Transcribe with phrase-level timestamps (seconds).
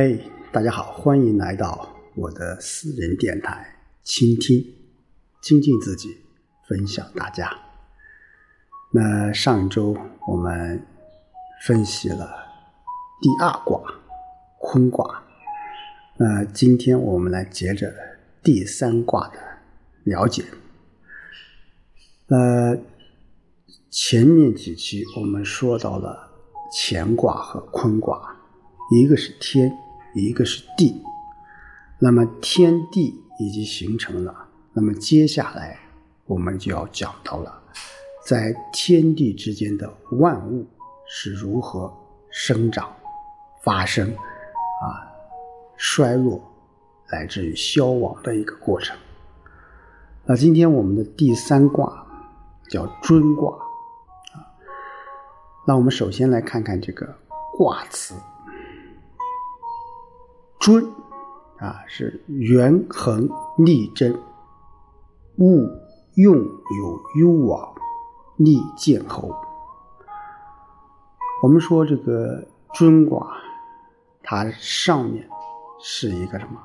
[0.00, 0.20] 嘿，
[0.52, 4.64] 大家好，欢迎来到我的私人电台，倾听、
[5.42, 6.18] 精进自己，
[6.68, 7.50] 分享大家。
[8.92, 9.96] 那上周
[10.28, 10.86] 我们
[11.64, 12.30] 分析了
[13.20, 13.82] 第二卦
[14.60, 15.24] 坤卦，
[16.16, 17.92] 那今天我们来接着
[18.40, 19.40] 第三卦的
[20.04, 20.44] 了解。
[22.28, 22.78] 那，
[23.90, 26.30] 前面几期我们说到了
[26.72, 28.36] 乾卦和坤卦。
[28.90, 29.70] 一个是天，
[30.20, 31.02] 一个是地，
[31.98, 35.78] 那么天地已经形成了，那么接下来
[36.26, 37.62] 我们就要讲到了，
[38.24, 40.66] 在天地之间的万物
[41.06, 41.92] 是如何
[42.30, 42.94] 生长、
[43.62, 45.06] 发生、啊
[45.76, 46.40] 衰落，
[47.10, 48.96] 乃至于消亡的一个过程。
[50.24, 52.06] 那今天我们的第三卦
[52.68, 53.56] 叫尊卦，
[54.34, 54.44] 啊，
[55.66, 57.06] 那我们首先来看看这个
[57.56, 58.14] 卦辞。
[60.68, 60.84] 尊
[61.56, 64.14] 啊，是元恒利贞，
[65.38, 65.66] 物
[66.16, 67.74] 用有攸往，
[68.36, 69.34] 利见侯。
[71.42, 73.34] 我们说这个尊卦，
[74.22, 75.26] 它上面
[75.80, 76.60] 是一个什么？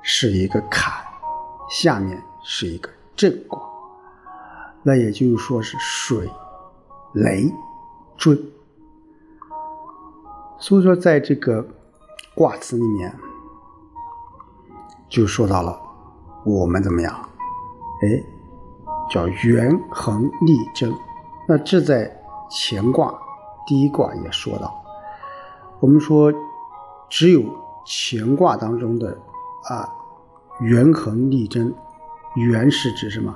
[0.00, 1.04] 是一个坎，
[1.68, 3.60] 下面是一个震卦。
[4.82, 6.26] 那也就是说是水
[7.12, 7.52] 雷
[8.16, 8.34] 尊。
[10.58, 11.68] 所以说，在这个。
[12.38, 13.12] 卦辞里面
[15.08, 15.76] 就说到了
[16.44, 17.12] 我们怎么样？
[18.00, 18.22] 哎，
[19.10, 20.94] 叫元恒利贞。
[21.48, 22.08] 那这在
[22.48, 23.12] 乾卦
[23.66, 24.72] 第一卦也说到。
[25.80, 26.32] 我们说，
[27.08, 27.42] 只有
[27.84, 29.18] 乾卦当中的
[29.64, 29.88] 啊
[30.60, 31.74] 元恒利贞，
[32.36, 33.34] 元是指什么？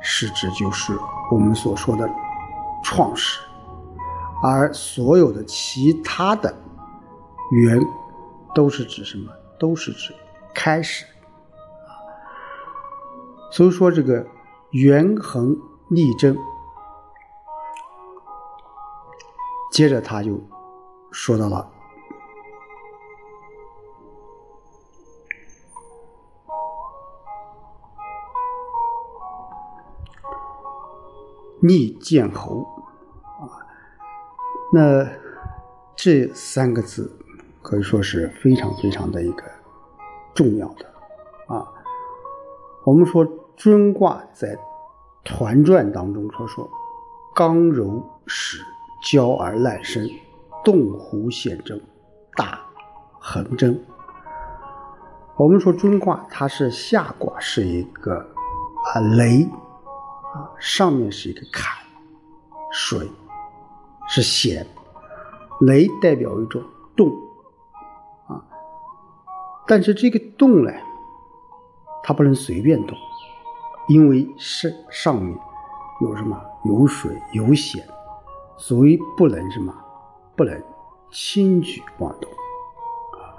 [0.00, 0.94] 是指就是
[1.30, 2.08] 我们所说的
[2.82, 3.38] 创始，
[4.42, 6.54] 而所有的其他的
[7.50, 7.78] 元。
[8.54, 9.32] 都是指什么？
[9.58, 10.14] 都是指
[10.54, 11.04] 开始
[11.86, 11.90] 啊。
[13.52, 14.26] 所以说，这个
[14.70, 15.56] 元恒
[15.88, 16.36] 利贞，
[19.70, 20.40] 接着他就
[21.12, 21.70] 说到了
[31.60, 32.66] 逆见侯
[33.22, 33.66] 啊。
[34.72, 35.06] 那
[35.94, 37.19] 这三个字。
[37.62, 39.42] 可以说是非常非常的一个
[40.34, 40.86] 重要的
[41.46, 41.66] 啊。
[42.84, 43.26] 我们说
[43.56, 44.58] 尊卦在
[45.24, 46.68] 团传当中说说
[47.34, 48.62] 刚柔始，
[49.02, 50.08] 交而赖生，
[50.64, 51.80] 动乎显征，
[52.36, 52.58] 大
[53.18, 53.78] 横征。
[55.36, 59.44] 我们说尊卦它是下卦是一个啊雷
[60.34, 61.78] 啊，上面是一个坎，
[62.72, 63.10] 水
[64.08, 64.66] 是险，
[65.60, 66.62] 雷代表一种
[66.96, 67.10] 动。
[69.70, 70.72] 但是这个动呢，
[72.02, 72.98] 它不能随便动，
[73.86, 75.38] 因为是上面
[76.00, 77.86] 有什么有水有险，
[78.56, 79.72] 所以不能什么
[80.34, 80.60] 不能
[81.12, 82.28] 轻举妄动
[83.12, 83.30] 啊。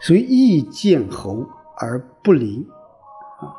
[0.00, 1.46] 所以易见侯
[1.76, 2.66] 而不灵
[3.38, 3.54] 啊，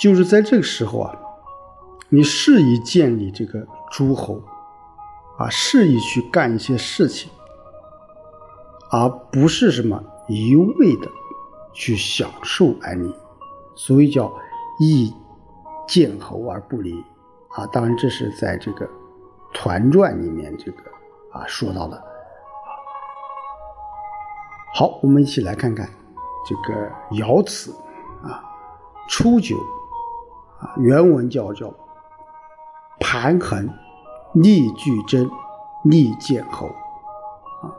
[0.00, 1.18] 就是在这个时候啊，
[2.10, 4.40] 你适宜建立这个诸侯
[5.36, 7.28] 啊，适宜去干一些事情，
[8.92, 10.00] 而不是什么。
[10.28, 11.08] 一味的
[11.72, 13.14] 去享受安宁，
[13.74, 14.32] 所以叫
[14.80, 15.14] 易
[15.86, 16.92] 见侯而不离
[17.50, 17.64] 啊。
[17.66, 18.86] 当然，这是在这个
[19.54, 20.82] 《团传》里面这个
[21.32, 22.02] 啊说到的。
[24.74, 25.88] 好，我们一起来看看
[26.46, 27.72] 这个爻辞
[28.22, 28.42] 啊，
[29.08, 29.56] 初九
[30.60, 31.72] 啊，原文叫叫
[33.00, 33.68] 盘衡，
[34.34, 35.30] 利具贞，
[35.84, 36.66] 利见侯
[37.62, 37.70] 啊，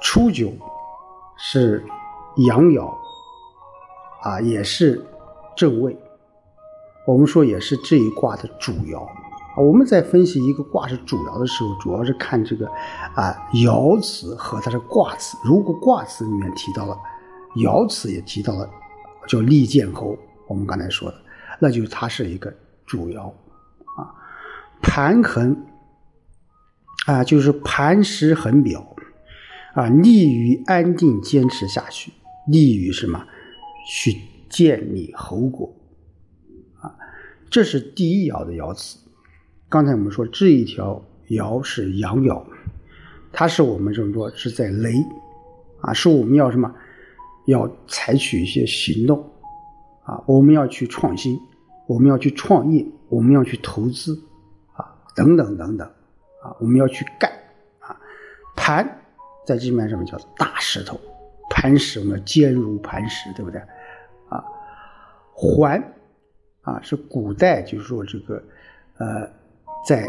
[0.00, 0.50] 初九。
[1.42, 1.82] 是
[2.46, 2.94] 阳爻
[4.22, 5.02] 啊，也是
[5.56, 5.98] 正位。
[7.06, 9.08] 我们说也是这一卦的主爻。
[9.56, 12.66] 我们在分析一个卦是主爻的时候，主要是看这个
[13.14, 15.36] 啊爻辞和它的卦辞。
[15.42, 16.96] 如果卦辞里面提到了，
[17.56, 18.68] 爻辞也提到了，
[19.26, 20.16] 叫利剑侯。
[20.46, 21.16] 我们刚才说的，
[21.58, 22.52] 那就它是一个
[22.86, 23.28] 主爻
[23.96, 24.14] 啊。
[24.82, 25.56] 盘衡
[27.06, 28.84] 啊，就是磐石横表。
[29.74, 32.12] 啊，利于安定坚持下去，
[32.46, 33.24] 利于什么？
[33.88, 34.16] 去
[34.48, 35.74] 建立侯国。
[36.80, 36.94] 啊，
[37.50, 38.98] 这是第一爻的爻辞。
[39.68, 42.44] 刚才我们说这一条爻是阳爻，
[43.32, 44.92] 它是我们这么说是在雷，
[45.80, 46.74] 啊，是我们要什么？
[47.46, 49.28] 要采取一些行动，
[50.04, 51.40] 啊，我们要去创新，
[51.86, 54.20] 我们要去创业，我们要去投资，
[54.74, 54.84] 啊，
[55.16, 55.88] 等等等等，
[56.42, 57.30] 啊，我们要去干，
[57.80, 57.96] 啊，
[58.54, 58.96] 盘。
[59.50, 60.96] 在这面什么叫大石头，
[61.50, 63.60] 磐石我们坚如磐石，对不对？
[64.28, 64.44] 啊，
[65.32, 65.82] 环
[66.62, 68.40] 啊是古代就是说这个
[68.98, 69.28] 呃，
[69.84, 70.08] 在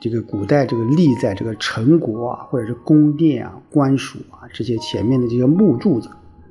[0.00, 6.08] 这个古代这个立在这个城国啊，或者是宫殿啊、官署啊这些前面的这些木柱子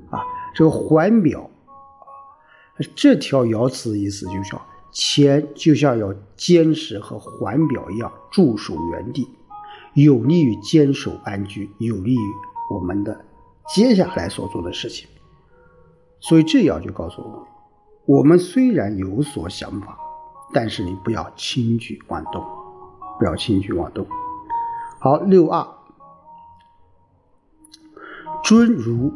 [0.10, 0.24] 啊，
[0.56, 1.50] 这个环表，
[2.96, 4.62] 这条爻辞的意思就叫
[4.94, 9.28] 前就像要坚实和环表一样驻守原地。
[9.98, 12.34] 有利于坚守安居，有利于
[12.70, 13.26] 我们的
[13.68, 15.10] 接下来所做的事情。
[16.20, 17.40] 所以这爻就告诉我们：
[18.06, 19.98] 我们虽然有所想法，
[20.54, 22.46] 但是你不要轻举妄动，
[23.18, 24.06] 不要轻举妄动。
[25.00, 25.68] 好，六二，
[28.44, 29.12] 尊如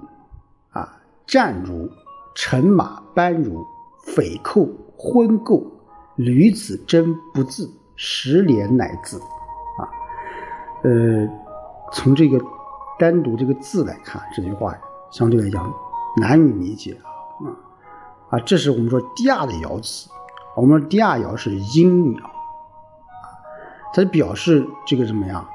[0.71, 1.91] 啊，战如，
[2.33, 3.63] 乘马班如，
[4.15, 4.67] 匪寇
[4.97, 5.63] 昏垢，
[6.15, 9.21] 吕子真不自，十年乃自。
[10.83, 11.27] 呃，
[11.91, 12.39] 从这个
[12.97, 14.75] 单独这个字来看，这句话
[15.11, 15.71] 相对来讲
[16.17, 16.99] 难以理解
[17.41, 17.53] 啊
[18.31, 18.39] 啊！
[18.39, 20.09] 这是我们说第二的爻辞，
[20.55, 22.21] 我们说第二爻是阴爻，
[23.93, 25.45] 它表示这个怎么样？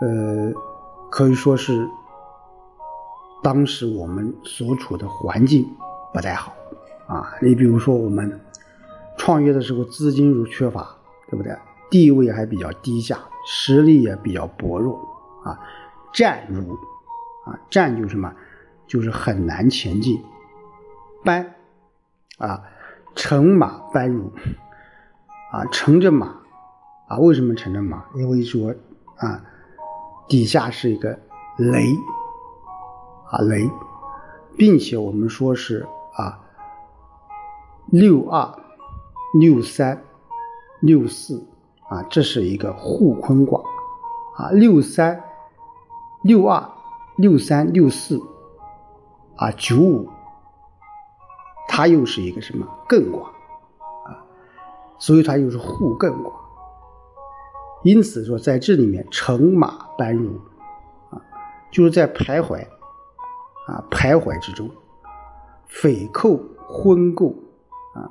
[0.00, 0.52] 呃，
[1.10, 1.88] 可以说是
[3.42, 5.68] 当时我们所处的环境
[6.12, 6.52] 不太好
[7.06, 7.34] 啊。
[7.40, 8.40] 你比如说我们
[9.16, 10.94] 创业的时候资金如缺乏，
[11.30, 11.56] 对不对？
[11.94, 13.16] 地位还比较低下。
[13.46, 14.98] 实力也比较薄弱
[15.44, 15.60] 啊，
[16.12, 16.74] 战如
[17.46, 18.34] 啊，战就什么？
[18.88, 20.20] 就是很难前进。
[21.22, 21.54] 班
[22.38, 22.64] 啊，
[23.14, 24.32] 乘马班如
[25.52, 26.40] 啊，乘着马
[27.06, 28.06] 啊，为什么乘着马？
[28.16, 28.74] 因为说
[29.18, 29.44] 啊，
[30.26, 31.16] 底下是一个
[31.58, 31.86] 雷
[33.30, 33.70] 啊雷，
[34.56, 35.86] 并且我们说是
[36.16, 36.40] 啊
[37.86, 38.58] 六二
[39.38, 40.02] 六三
[40.80, 41.46] 六四。
[41.88, 43.60] 啊，这是一个互坤卦，
[44.36, 45.22] 啊，六三、
[46.22, 46.70] 六二、
[47.16, 48.20] 六三、六四，
[49.36, 50.08] 啊，九五，
[51.68, 53.28] 它又是一个什么艮卦，
[54.04, 54.24] 啊，
[54.98, 56.32] 所以它又是互艮卦。
[57.82, 60.40] 因此说，在这里面乘马搬入，
[61.10, 61.20] 啊，
[61.70, 62.66] 就是在徘徊，
[63.66, 64.70] 啊，徘徊之中，
[65.66, 67.34] 匪寇昏垢，
[67.94, 68.08] 啊，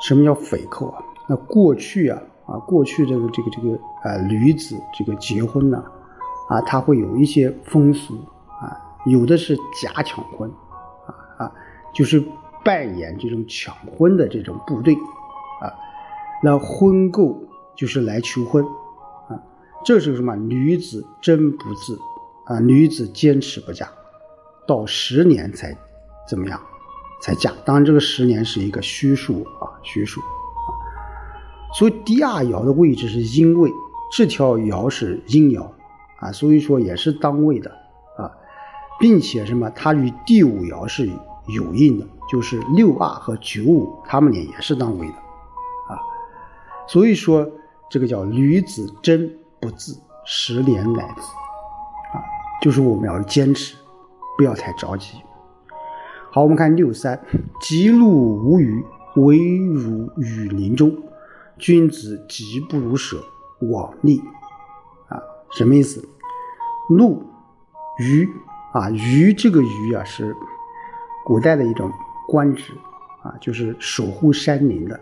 [0.00, 1.02] 什么叫匪寇啊？
[1.26, 5.82] 那过去啊啊，过去这个这个这个啊，女子这个结婚呢，
[6.48, 8.14] 啊，他会有一些风俗
[8.60, 8.76] 啊，
[9.06, 10.50] 有的是假抢婚，
[11.06, 11.52] 啊啊，
[11.94, 12.22] 就是
[12.62, 14.94] 扮演这种抢婚的这种部队，
[15.62, 15.72] 啊，
[16.42, 17.42] 那婚购
[17.74, 18.62] 就是来求婚，
[19.28, 19.40] 啊，
[19.84, 20.36] 这是什么？
[20.36, 21.98] 女子真不自，
[22.44, 23.88] 啊，女子坚持不嫁，
[24.68, 25.74] 到十年才
[26.28, 26.60] 怎么样，
[27.22, 27.50] 才嫁。
[27.64, 30.20] 当然，这个十年是一个虚数啊，虚数。
[31.76, 33.68] 所以第二爻的位置是阴位，
[34.12, 35.66] 这条爻是阴爻
[36.20, 37.68] 啊，所以说也是当位的
[38.16, 38.30] 啊，
[39.00, 41.10] 并且什么，它与第五爻是
[41.48, 45.98] 有应的，就是六二和九五，它们俩也是当位的啊，
[46.86, 47.50] 所以说
[47.90, 49.28] 这个叫女子贞
[49.58, 51.22] 不自，十年乃自
[52.16, 52.22] 啊，
[52.62, 53.74] 就是我们要坚持，
[54.38, 55.16] 不要太着急。
[56.30, 57.20] 好，我们看六三，
[57.60, 58.84] 吉路无余，
[59.16, 60.92] 唯如雨林中。
[61.58, 63.24] 君子疾不如舍，
[63.60, 64.18] 往逆
[65.08, 65.22] 啊，
[65.52, 66.08] 什么意思？
[66.90, 67.24] 怒
[67.98, 68.28] 虞
[68.72, 70.34] 啊，虞这个虞啊是
[71.24, 71.90] 古代的一种
[72.28, 72.72] 官职
[73.22, 75.00] 啊，就是守护山林的。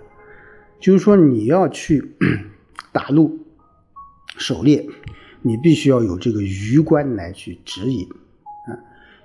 [0.79, 2.15] 就是说你要去
[2.93, 3.39] 打鹿、
[4.37, 4.87] 狩猎，
[5.41, 8.09] 你必须要有这个虞官来去指引
[8.69, 8.79] 啊。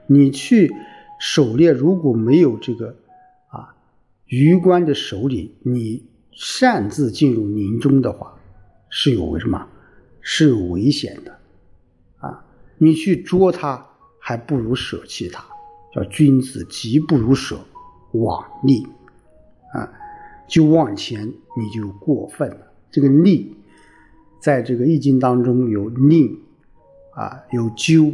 [0.08, 0.72] 你去
[1.20, 2.96] 狩猎，如果没有这个
[3.50, 3.76] 啊
[4.26, 6.08] 虞官的首领，你。
[6.40, 8.38] 擅自进入林中的话，
[8.90, 9.68] 是有什么？
[10.22, 11.40] 是有危险的
[12.20, 12.46] 啊！
[12.78, 13.84] 你去捉他，
[14.20, 15.44] 还不如舍弃他。
[15.92, 17.58] 叫君子疾不如舍，
[18.12, 18.86] 往逆
[19.74, 19.92] 啊，
[20.48, 22.72] 就往前你就过分了。
[22.92, 23.56] 这个逆，
[24.40, 26.38] 在这个易经当中有逆
[27.16, 28.12] 啊，有纠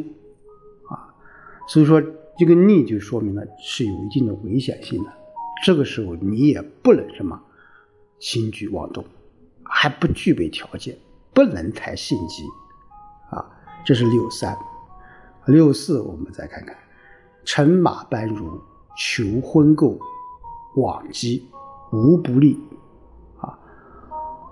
[0.87, 1.11] 啊，
[1.67, 2.01] 所以说
[2.37, 5.11] 这个逆就说明了是有一定的危险性的。
[5.65, 7.41] 这个时候你也不能什么。
[8.19, 9.03] 轻举妄动，
[9.63, 10.97] 还不具备条件，
[11.33, 12.43] 不能太性急，
[13.29, 13.45] 啊，
[13.85, 14.57] 这是六三，
[15.45, 16.75] 六四我们再看看，
[17.43, 18.61] 乘马班如，
[18.97, 19.97] 求婚购，
[20.75, 21.47] 往击，
[21.91, 22.57] 无不利，
[23.39, 23.57] 啊，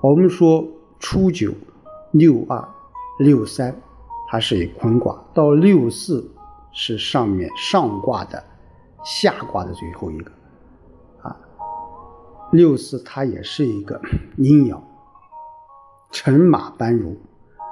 [0.02, 0.68] 我们说
[1.00, 1.54] 初九，
[2.12, 2.68] 六二，
[3.20, 3.74] 六三，
[4.28, 6.30] 它是一坤卦，到六四
[6.74, 8.44] 是上面上卦的
[9.04, 10.32] 下卦的最后一个。
[11.22, 11.38] 啊
[12.52, 14.02] 六四它也是一个
[14.38, 14.82] 阴爻，
[16.12, 17.18] 乘马班如，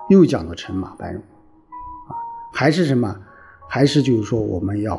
[0.09, 2.15] 又讲到乘马班如，啊
[2.53, 3.15] 还是什么？
[3.67, 4.95] 还是就是说我们要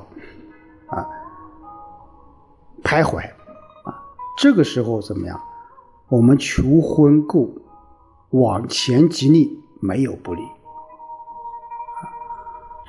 [0.86, 1.08] 啊
[2.84, 3.18] 徘徊
[3.84, 4.04] 啊，
[4.38, 5.40] 这个时候怎么样？
[6.08, 7.48] 我们求婚够
[8.30, 10.42] 往前吉利，没有不利。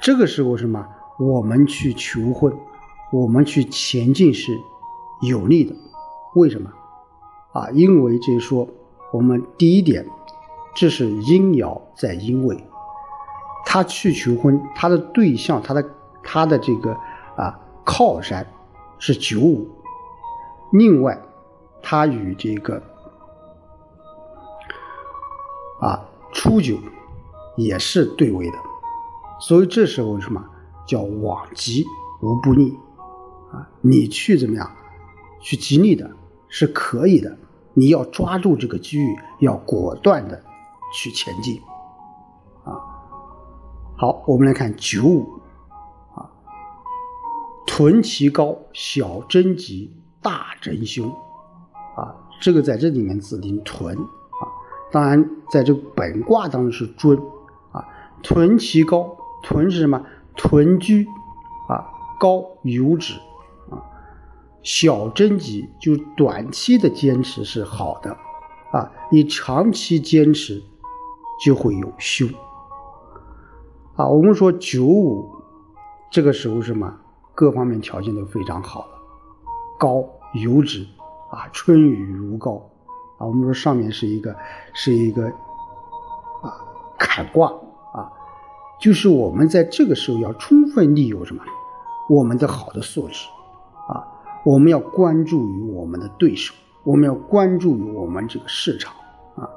[0.01, 0.85] 这个时候什么？
[1.19, 2.53] 我们去求婚，
[3.11, 4.51] 我们去前进是
[5.21, 5.75] 有利的。
[6.33, 6.71] 为什么？
[7.53, 8.67] 啊，因为就是说，
[9.11, 10.05] 我们第一点，
[10.73, 12.63] 这是阴爻在阴位，
[13.65, 15.85] 他去求婚，他的对象，他的
[16.23, 16.95] 他的这个
[17.35, 18.47] 啊靠山
[18.99, 19.67] 是九五，
[20.71, 21.19] 另外，
[21.81, 22.81] 他与这个
[25.79, 26.77] 啊初九
[27.57, 28.57] 也是对位的。
[29.41, 30.41] 所以这时候什么
[30.87, 31.83] 叫往吉
[32.21, 32.77] 无不利
[33.51, 33.67] 啊？
[33.81, 34.71] 你去怎么样
[35.39, 36.09] 去吉利的
[36.51, 37.35] 是可以的，
[37.73, 40.43] 你要抓住这个机遇，要果断的
[40.93, 41.59] 去前进
[42.63, 42.77] 啊。
[43.97, 45.39] 好，我们来看九五
[46.13, 46.29] 啊，
[47.65, 51.09] 屯其高，小贞吉，大贞凶
[51.95, 52.13] 啊。
[52.41, 54.43] 这个在这里面指定屯啊，
[54.91, 57.17] 当然在这本卦当中是尊
[57.71, 57.87] 啊，
[58.21, 59.17] 屯其高。
[59.43, 60.05] 屯是什么？
[60.35, 61.07] 屯居
[61.67, 61.89] 啊，
[62.19, 63.15] 高有止，
[64.63, 68.15] 小贞吉就短期的坚持是好的
[68.71, 70.61] 啊，你长期坚持
[71.43, 72.29] 就会有凶
[73.95, 74.07] 啊。
[74.07, 75.29] 我们说九五
[76.11, 76.93] 这个时候什么？
[77.33, 78.91] 各方面条件都非常好了，
[79.79, 80.85] 高油脂
[81.31, 82.61] 啊，春雨如膏
[83.17, 83.25] 啊。
[83.25, 84.35] 我们说上面是一个
[84.73, 85.25] 是一个
[86.41, 86.53] 啊
[86.99, 87.47] 坎卦。
[87.93, 88.11] 啊
[88.79, 91.43] 就是我们在这个时候要充分利用什么？
[92.09, 93.27] 我们的好的素质，
[94.43, 98.93] 我们要关注于我们的对手，我们要关注于我们这个市场
[99.35, 99.49] 啊。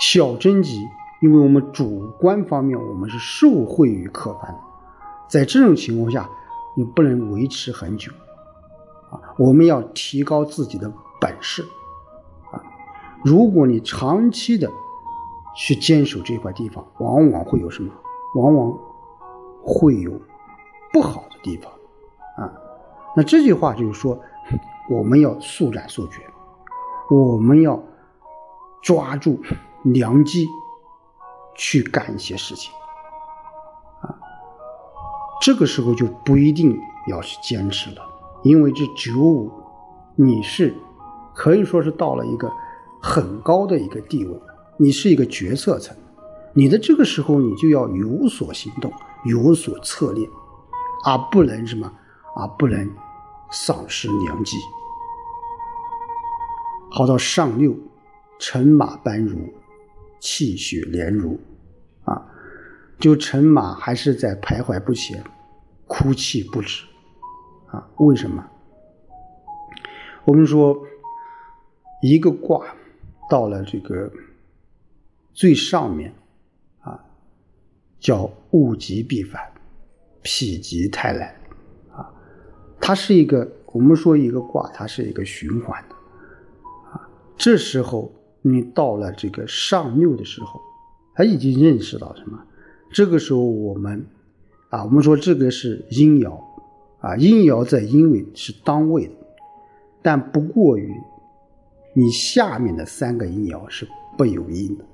[0.00, 0.86] 小真集，
[1.20, 4.58] 因为我们主观方面我们是受惠于客观的，
[5.28, 6.28] 在这种情况下，
[6.76, 8.12] 你不能维持很久
[9.10, 9.20] 啊。
[9.38, 11.62] 我们要提高自己的本事
[12.52, 12.62] 啊。
[13.24, 14.70] 如果你长期的。
[15.56, 17.92] 去坚守这块地方，往往会有什么？
[18.34, 18.76] 往往
[19.62, 20.10] 会有
[20.92, 21.72] 不好的地方。
[23.16, 24.20] 那这句话就是说，
[24.90, 26.22] 我们要速战速决，
[27.10, 27.82] 我们要
[28.82, 29.40] 抓住
[29.84, 30.48] 良机
[31.54, 32.72] 去干一些事情
[34.00, 34.10] 啊。
[35.40, 38.02] 这个时候就不一定要去坚持了，
[38.42, 39.52] 因为这九五
[40.16, 40.74] 你是
[41.34, 42.50] 可以说是到了一个
[43.00, 44.40] 很高的一个地位。
[44.76, 45.96] 你是一个决策层，
[46.52, 48.92] 你的这个时候你就要有所行动，
[49.24, 50.28] 有所策略，
[51.04, 51.92] 而不能什么，
[52.34, 52.90] 而不能
[53.54, 54.56] 丧失良机。
[56.90, 57.74] 好到上六，
[58.38, 59.54] 乘马班如，
[60.18, 61.38] 气血连如，
[62.04, 62.26] 啊，
[62.98, 65.22] 就乘马还是在徘徊不前，
[65.86, 66.84] 哭泣不止，
[67.68, 68.44] 啊，为什么？
[70.24, 70.76] 我们说
[72.02, 72.66] 一个卦
[73.30, 74.12] 到了这个。
[75.36, 76.14] 最上面，
[76.82, 77.04] 啊，
[77.98, 79.42] 叫物极必反，
[80.22, 81.36] 否极泰来，
[82.86, 85.94] 它是一个我们说一个卦，它是一个循环的，
[86.92, 88.12] 啊，这时候
[88.42, 90.60] 你到了这个上六的时候，
[91.14, 92.38] 他已经认识到什么？
[92.90, 94.04] 这个时候我们，
[94.68, 96.38] 啊，我们说这个是阴爻，
[97.00, 99.14] 啊，阴爻在阴位是当位的，
[100.02, 100.94] 但不过于
[101.94, 103.88] 你下面的三个阴爻是
[104.18, 104.84] 不有阴的。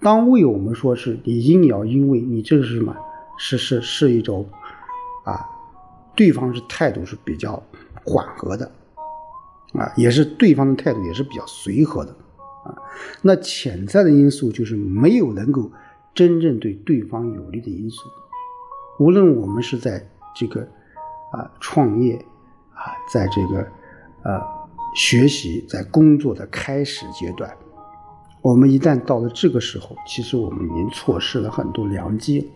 [0.00, 2.96] 当位我们说是你阴爻阴位，你这是什么？
[3.38, 4.44] 是是是一种
[5.24, 5.46] 啊，
[6.16, 7.62] 对方是态度是比较
[8.04, 8.70] 缓和的
[9.74, 12.10] 啊，也是对方的态度也是比较随和的
[12.64, 12.74] 啊。
[13.22, 15.70] 那潜在的因素就是没有能够
[16.14, 18.08] 真正对对方有利的因素。
[18.98, 20.02] 无论我们是在
[20.34, 20.66] 这个
[21.32, 22.16] 啊创业
[22.72, 23.66] 啊，在这个
[24.22, 24.40] 呃
[24.94, 27.54] 学习，在工作的开始阶段。
[28.40, 32.50] 我们一旦到了这个时候，其实我们已经错失了很多良机，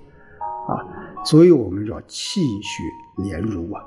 [0.69, 0.81] 啊，
[1.25, 2.83] 所以我们要气血
[3.17, 3.85] 连如啊，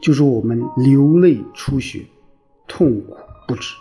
[0.00, 2.06] 就是我们流泪出血，
[2.68, 3.16] 痛苦
[3.48, 3.74] 不止。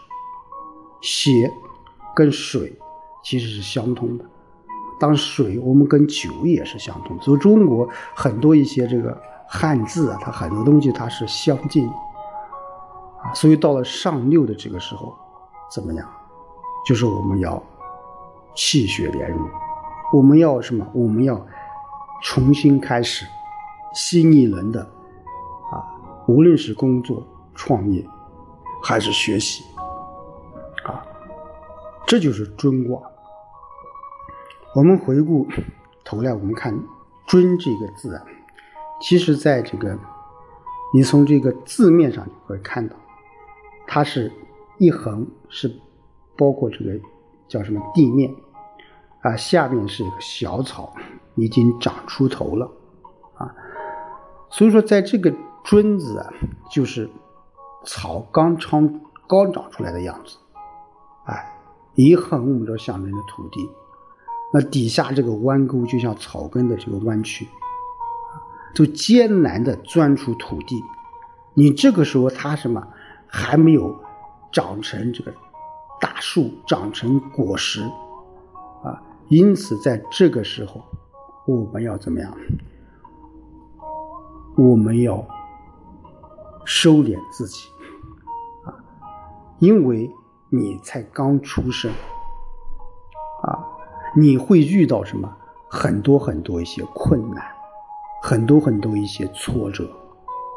[1.02, 1.52] 血
[2.16, 2.78] 跟水
[3.24, 4.26] 其实是相通的，
[5.00, 15.16] 当水我们跟酒也是相通，所以中国很多一些这个汉字啊，它很多东西它是相近，啊，所以到了上六的这个时候，
[15.74, 16.10] 怎么样？
[16.86, 17.62] 就是我们要
[18.56, 19.50] 气血连融，
[20.12, 20.88] 我们要什么？
[20.94, 21.46] 我们要
[22.24, 23.26] 重新开始
[23.94, 25.86] 新一轮的啊，
[26.28, 27.24] 无论是工作、
[27.54, 28.06] 创业
[28.84, 29.64] 还是学习
[30.84, 31.06] 啊，
[32.08, 33.02] 这就是尊卦。
[34.76, 35.48] 我们回顾
[36.04, 36.74] 头来，我们看
[37.28, 38.24] “尊”这个字啊，
[39.02, 39.98] 其实在这个
[40.94, 42.96] 你从这个字面上就会看到，
[43.88, 44.32] 它是
[44.78, 45.72] 一横是
[46.36, 47.00] 包括这个
[47.48, 48.34] 叫什么地面
[49.22, 50.94] 啊，下面是一个小草
[51.36, 52.72] 已经长出头了
[53.36, 53.54] 啊，
[54.50, 55.34] 所以说在这个
[55.66, 56.34] “尊”字啊，
[56.72, 57.10] 就是
[57.86, 60.38] 草刚长刚长出来的样子，
[61.26, 61.54] 哎，
[61.96, 63.70] 一横我们知道象征着土地。
[64.54, 67.48] 那底下这个弯钩就像草根的这个弯曲，
[68.74, 70.82] 就艰难的钻出土地。
[71.54, 72.88] 你这个时候它什么
[73.28, 73.96] 还没有
[74.52, 75.34] 长成这个
[76.00, 77.84] 大树，长成果实？
[79.30, 80.84] 因此在这个时候，
[81.46, 82.36] 我们要怎么样？
[84.58, 85.26] 我们要
[86.66, 87.70] 收敛自己
[88.66, 88.74] 啊，
[89.60, 90.12] 因为
[90.50, 91.92] 你才刚出生
[93.44, 93.66] 啊。
[94.16, 95.32] 你会遇到什么？
[95.70, 97.46] 很多很多一些困难，
[98.24, 99.86] 很多很多一些挫折，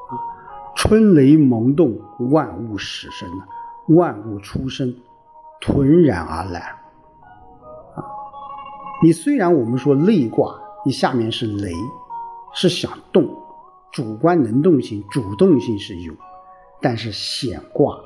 [0.09, 0.17] 啊，
[0.75, 2.01] 春雷萌动，
[2.31, 3.47] 万物始生啊，
[3.89, 4.97] 万物出生，
[5.61, 6.82] 屯然而来，
[9.03, 10.55] 你虽然我们说内卦，
[10.87, 11.73] 你下面是雷，
[12.55, 13.29] 是想动，
[13.91, 16.15] 主观能动性、主动性是有，
[16.81, 17.99] 但是显卦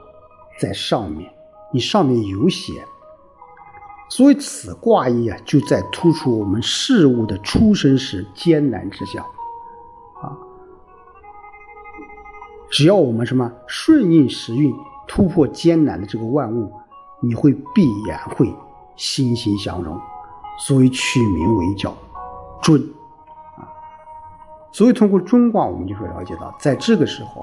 [0.58, 1.30] 在上面，
[1.70, 2.74] 你上面有显。
[4.08, 9.22] 所以此卦意啊，就在突出我们事物的出生时艰难之象，
[10.22, 10.32] 啊，
[12.70, 14.74] 只要我们什么顺应时运，
[15.06, 16.72] 突破艰难的这个万物，
[17.20, 18.50] 你会必然会
[18.96, 20.00] 欣欣向荣。
[20.58, 21.94] 所以取名为叫
[22.62, 22.80] 尊，
[23.56, 23.68] 啊，
[24.72, 27.42] 所以通过尊卦，我们就会了解到，在这个时候，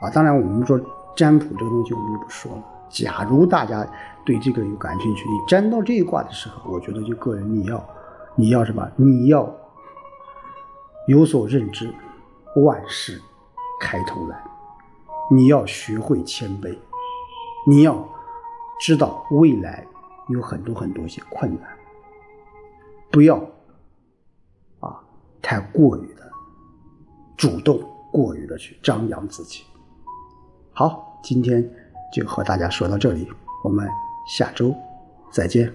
[0.00, 0.80] 啊，当然我们说
[1.14, 2.62] 占卜这个东西，我们就不说了。
[2.88, 3.84] 假如大家
[4.24, 7.84] 对这个有感兴趣，你占到这一卦的时候，我觉得就个人你要，
[8.36, 8.88] 你要什么？
[8.94, 9.52] 你要
[11.08, 11.92] 有所认知，
[12.64, 13.20] 万事
[13.80, 14.40] 开头难，
[15.30, 16.78] 你要学会谦卑，
[17.66, 18.08] 你要
[18.80, 19.84] 知道未来
[20.28, 21.75] 有很多很多些困难，
[23.16, 23.38] 不要
[24.80, 25.00] 啊
[25.40, 26.30] 太过于的
[27.34, 27.80] 主动，
[28.12, 29.64] 过于的去张扬自己。
[30.74, 31.66] 好，今天。
[32.12, 33.26] 就和大家说到这里，
[33.64, 33.88] 我们
[34.28, 34.74] 下周
[35.30, 35.72] 再见。